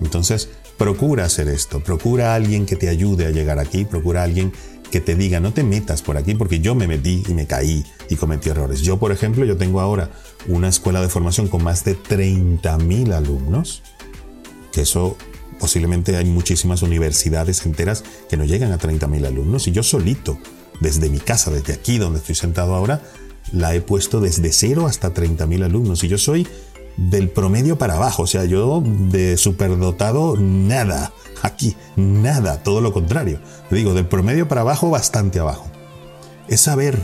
Entonces, 0.00 0.48
procura 0.78 1.26
hacer 1.26 1.48
esto, 1.48 1.80
procura 1.80 2.32
a 2.32 2.34
alguien 2.36 2.66
que 2.66 2.76
te 2.76 2.88
ayude 2.88 3.26
a 3.26 3.30
llegar 3.30 3.58
aquí, 3.58 3.84
procura 3.84 4.22
a 4.22 4.24
alguien 4.24 4.52
que 4.90 5.00
te 5.00 5.14
diga, 5.14 5.40
no 5.40 5.52
te 5.52 5.62
metas 5.62 6.02
por 6.02 6.16
aquí, 6.16 6.34
porque 6.34 6.60
yo 6.60 6.74
me 6.74 6.88
metí 6.88 7.22
y 7.28 7.34
me 7.34 7.46
caí 7.46 7.84
y 8.08 8.16
cometí 8.16 8.48
errores. 8.48 8.80
Yo, 8.80 8.98
por 8.98 9.12
ejemplo, 9.12 9.44
yo 9.44 9.56
tengo 9.56 9.80
ahora 9.80 10.10
una 10.48 10.68
escuela 10.68 11.00
de 11.00 11.08
formación 11.08 11.48
con 11.48 11.62
más 11.62 11.84
de 11.84 11.96
30.000 11.96 13.12
alumnos, 13.12 13.82
que 14.72 14.82
eso 14.82 15.16
posiblemente 15.58 16.16
hay 16.16 16.24
muchísimas 16.24 16.82
universidades 16.82 17.64
enteras 17.66 18.02
que 18.28 18.36
no 18.36 18.44
llegan 18.44 18.72
a 18.72 18.78
30.000 18.78 19.26
alumnos, 19.26 19.68
y 19.68 19.72
yo 19.72 19.82
solito, 19.82 20.38
desde 20.80 21.08
mi 21.08 21.18
casa, 21.18 21.50
desde 21.50 21.74
aquí 21.74 21.98
donde 21.98 22.18
estoy 22.18 22.34
sentado 22.34 22.74
ahora, 22.74 23.02
la 23.52 23.74
he 23.74 23.80
puesto 23.80 24.20
desde 24.20 24.52
cero 24.52 24.86
hasta 24.86 25.12
30.000 25.12 25.64
alumnos, 25.64 26.02
y 26.02 26.08
yo 26.08 26.18
soy 26.18 26.46
del 27.00 27.30
promedio 27.30 27.78
para 27.78 27.94
abajo, 27.94 28.24
o 28.24 28.26
sea, 28.26 28.44
yo 28.44 28.82
de 28.84 29.38
superdotado, 29.38 30.36
nada, 30.36 31.12
aquí, 31.42 31.76
nada, 31.96 32.62
todo 32.62 32.80
lo 32.80 32.92
contrario. 32.92 33.40
digo, 33.70 33.94
del 33.94 34.06
promedio 34.06 34.46
para 34.48 34.60
abajo, 34.60 34.90
bastante 34.90 35.40
abajo. 35.40 35.66
Es 36.46 36.60
saber 36.60 36.98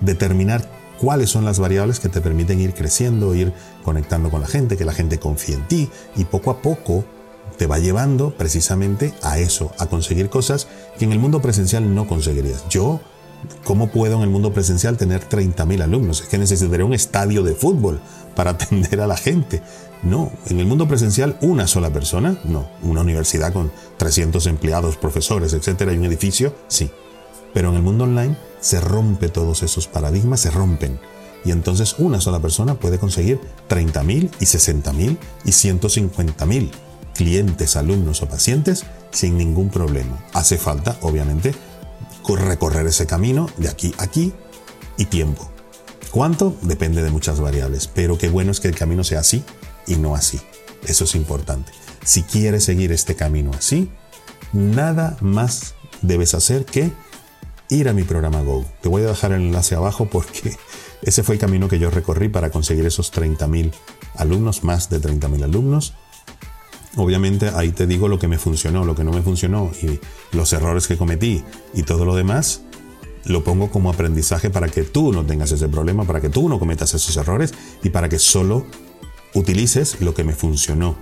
determinar 0.00 0.70
cuáles 0.98 1.28
son 1.28 1.44
las 1.44 1.58
variables 1.58 2.00
que 2.00 2.08
te 2.08 2.22
permiten 2.22 2.60
ir 2.60 2.72
creciendo, 2.72 3.34
ir 3.34 3.52
conectando 3.84 4.30
con 4.30 4.40
la 4.40 4.46
gente, 4.46 4.76
que 4.76 4.84
la 4.86 4.92
gente 4.94 5.18
confíe 5.18 5.56
en 5.56 5.68
ti 5.68 5.90
y 6.16 6.24
poco 6.24 6.50
a 6.50 6.62
poco 6.62 7.04
te 7.58 7.66
va 7.66 7.78
llevando 7.78 8.30
precisamente 8.30 9.12
a 9.22 9.38
eso, 9.38 9.72
a 9.78 9.86
conseguir 9.86 10.30
cosas 10.30 10.68
que 10.98 11.04
en 11.04 11.12
el 11.12 11.18
mundo 11.18 11.42
presencial 11.42 11.94
no 11.94 12.06
conseguirías. 12.06 12.66
Yo, 12.68 13.00
¿cómo 13.64 13.88
puedo 13.88 14.16
en 14.16 14.22
el 14.22 14.30
mundo 14.30 14.52
presencial 14.52 14.96
tener 14.96 15.28
30.000 15.28 15.82
alumnos? 15.82 16.20
Es 16.20 16.28
que 16.28 16.38
necesitaría 16.38 16.84
un 16.84 16.94
estadio 16.94 17.42
de 17.42 17.54
fútbol 17.54 18.00
para 18.34 18.50
atender 18.52 19.00
a 19.00 19.06
la 19.06 19.16
gente. 19.16 19.62
No, 20.02 20.30
en 20.46 20.60
el 20.60 20.66
mundo 20.66 20.86
presencial 20.86 21.36
una 21.40 21.66
sola 21.66 21.92
persona, 21.92 22.38
no. 22.44 22.68
Una 22.82 23.00
universidad 23.00 23.52
con 23.52 23.72
300 23.96 24.46
empleados, 24.46 24.96
profesores, 24.96 25.52
etcétera, 25.52 25.92
y 25.92 25.98
un 25.98 26.04
edificio, 26.04 26.54
sí. 26.68 26.90
Pero 27.52 27.70
en 27.70 27.76
el 27.76 27.82
mundo 27.82 28.04
online 28.04 28.36
se 28.60 28.80
rompe 28.80 29.28
todos 29.28 29.62
esos 29.62 29.88
paradigmas, 29.88 30.40
se 30.40 30.50
rompen. 30.50 31.00
Y 31.44 31.50
entonces 31.50 31.96
una 31.98 32.20
sola 32.20 32.40
persona 32.40 32.74
puede 32.74 32.98
conseguir 32.98 33.40
30.000 33.68 34.30
y 34.40 34.44
60.000 34.44 35.16
y 35.44 35.50
150.000 35.50 36.70
clientes, 37.14 37.76
alumnos 37.76 38.22
o 38.22 38.28
pacientes 38.28 38.84
sin 39.10 39.36
ningún 39.36 39.70
problema. 39.70 40.24
Hace 40.34 40.58
falta, 40.58 40.96
obviamente, 41.02 41.54
recorrer 42.36 42.86
ese 42.86 43.06
camino 43.06 43.48
de 43.56 43.68
aquí 43.68 43.94
a 43.98 44.04
aquí 44.04 44.32
y 44.96 45.06
tiempo. 45.06 45.50
¿Cuánto? 46.10 46.56
Depende 46.62 47.02
de 47.02 47.10
muchas 47.10 47.40
variables, 47.40 47.86
pero 47.86 48.18
qué 48.18 48.28
bueno 48.28 48.50
es 48.50 48.60
que 48.60 48.68
el 48.68 48.74
camino 48.74 49.04
sea 49.04 49.20
así 49.20 49.44
y 49.86 49.96
no 49.96 50.14
así. 50.14 50.40
Eso 50.86 51.04
es 51.04 51.14
importante. 51.14 51.72
Si 52.04 52.22
quieres 52.22 52.64
seguir 52.64 52.92
este 52.92 53.14
camino 53.14 53.50
así, 53.56 53.90
nada 54.52 55.16
más 55.20 55.74
debes 56.02 56.34
hacer 56.34 56.64
que 56.64 56.90
ir 57.68 57.88
a 57.88 57.92
mi 57.92 58.04
programa 58.04 58.40
Go. 58.40 58.64
Te 58.80 58.88
voy 58.88 59.02
a 59.02 59.08
dejar 59.08 59.32
el 59.32 59.42
enlace 59.42 59.74
abajo 59.74 60.06
porque 60.06 60.56
ese 61.02 61.22
fue 61.22 61.34
el 61.34 61.40
camino 61.40 61.68
que 61.68 61.78
yo 61.78 61.90
recorrí 61.90 62.28
para 62.28 62.50
conseguir 62.50 62.86
esos 62.86 63.12
30.000 63.12 63.72
alumnos, 64.16 64.64
más 64.64 64.88
de 64.88 65.00
30.000 65.00 65.44
alumnos. 65.44 65.94
Obviamente 66.98 67.50
ahí 67.54 67.70
te 67.70 67.86
digo 67.86 68.08
lo 68.08 68.18
que 68.18 68.26
me 68.26 68.38
funcionó, 68.38 68.84
lo 68.84 68.96
que 68.96 69.04
no 69.04 69.12
me 69.12 69.22
funcionó 69.22 69.70
y 69.80 70.00
los 70.36 70.52
errores 70.52 70.88
que 70.88 70.96
cometí 70.96 71.44
y 71.72 71.84
todo 71.84 72.04
lo 72.04 72.16
demás 72.16 72.62
lo 73.24 73.44
pongo 73.44 73.70
como 73.70 73.90
aprendizaje 73.90 74.50
para 74.50 74.68
que 74.68 74.82
tú 74.82 75.12
no 75.12 75.24
tengas 75.24 75.52
ese 75.52 75.68
problema, 75.68 76.04
para 76.04 76.20
que 76.20 76.28
tú 76.28 76.48
no 76.48 76.58
cometas 76.58 76.94
esos 76.94 77.16
errores 77.16 77.54
y 77.84 77.90
para 77.90 78.08
que 78.08 78.18
solo 78.18 78.66
utilices 79.34 80.00
lo 80.00 80.12
que 80.12 80.24
me 80.24 80.32
funcionó 80.32 80.96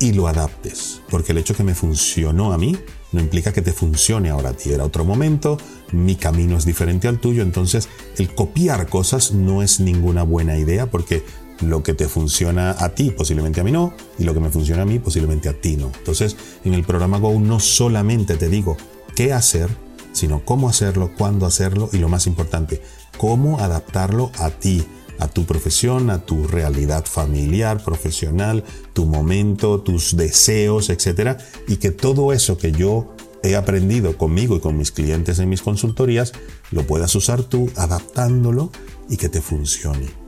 y 0.00 0.12
lo 0.12 0.28
adaptes. 0.28 1.02
Porque 1.10 1.32
el 1.32 1.38
hecho 1.38 1.54
que 1.54 1.62
me 1.62 1.74
funcionó 1.74 2.54
a 2.54 2.58
mí 2.58 2.78
no 3.12 3.20
implica 3.20 3.52
que 3.52 3.60
te 3.60 3.74
funcione 3.74 4.30
ahora 4.30 4.50
a 4.50 4.54
ti. 4.54 4.72
Era 4.72 4.84
otro 4.84 5.04
momento, 5.04 5.58
mi 5.92 6.16
camino 6.16 6.56
es 6.56 6.64
diferente 6.64 7.06
al 7.06 7.18
tuyo, 7.18 7.42
entonces 7.42 7.90
el 8.16 8.34
copiar 8.34 8.88
cosas 8.88 9.32
no 9.32 9.62
es 9.62 9.78
ninguna 9.78 10.22
buena 10.22 10.56
idea 10.56 10.90
porque 10.90 11.22
lo 11.60 11.82
que 11.82 11.94
te 11.94 12.08
funciona 12.08 12.74
a 12.78 12.90
ti 12.90 13.10
posiblemente 13.10 13.60
a 13.60 13.64
mí 13.64 13.70
no 13.70 13.94
y 14.18 14.24
lo 14.24 14.34
que 14.34 14.40
me 14.40 14.50
funciona 14.50 14.82
a 14.82 14.86
mí 14.86 14.98
posiblemente 14.98 15.48
a 15.48 15.52
ti 15.52 15.76
no. 15.76 15.90
Entonces 15.98 16.36
en 16.64 16.74
el 16.74 16.84
programa 16.84 17.18
Go 17.18 17.38
no 17.38 17.60
solamente 17.60 18.36
te 18.36 18.48
digo 18.48 18.76
qué 19.14 19.32
hacer, 19.32 19.68
sino 20.12 20.44
cómo 20.44 20.68
hacerlo, 20.68 21.12
cuándo 21.16 21.46
hacerlo 21.46 21.88
y 21.92 21.98
lo 21.98 22.08
más 22.08 22.26
importante, 22.26 22.82
cómo 23.18 23.58
adaptarlo 23.58 24.30
a 24.38 24.50
ti, 24.50 24.84
a 25.18 25.28
tu 25.28 25.44
profesión, 25.44 26.10
a 26.10 26.24
tu 26.24 26.46
realidad 26.46 27.04
familiar, 27.04 27.82
profesional, 27.82 28.64
tu 28.92 29.06
momento, 29.06 29.80
tus 29.80 30.16
deseos, 30.16 30.90
etc. 30.90 31.38
Y 31.68 31.76
que 31.76 31.90
todo 31.90 32.32
eso 32.32 32.58
que 32.58 32.72
yo 32.72 33.14
he 33.42 33.56
aprendido 33.56 34.16
conmigo 34.16 34.56
y 34.56 34.60
con 34.60 34.76
mis 34.76 34.90
clientes 34.90 35.38
en 35.38 35.48
mis 35.48 35.62
consultorías, 35.62 36.32
lo 36.70 36.86
puedas 36.86 37.14
usar 37.14 37.42
tú 37.42 37.70
adaptándolo 37.76 38.72
y 39.08 39.18
que 39.18 39.28
te 39.28 39.40
funcione. 39.40 40.23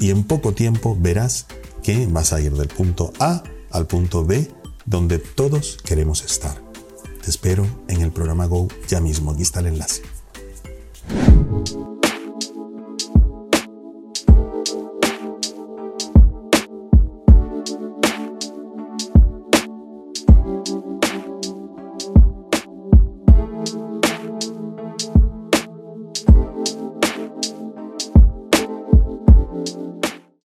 Y 0.00 0.10
en 0.10 0.24
poco 0.24 0.52
tiempo 0.52 0.96
verás 0.98 1.46
que 1.82 2.06
vas 2.06 2.32
a 2.32 2.40
ir 2.40 2.52
del 2.54 2.68
punto 2.68 3.12
A 3.20 3.42
al 3.70 3.86
punto 3.86 4.24
B, 4.24 4.50
donde 4.86 5.18
todos 5.18 5.78
queremos 5.84 6.24
estar. 6.24 6.60
Te 7.22 7.30
espero 7.30 7.66
en 7.88 8.00
el 8.00 8.10
programa 8.10 8.46
Go 8.46 8.66
ya 8.88 9.00
mismo. 9.00 9.32
Aquí 9.32 9.42
está 9.42 9.60
el 9.60 9.66
enlace. 9.66 10.02